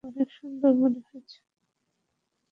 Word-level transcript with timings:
লাল 0.03 0.07
চুল 0.07 0.11
অনেকে 0.11 0.33
সুন্দর 0.35 0.71
মনে 0.81 0.99
করেন। 1.05 1.23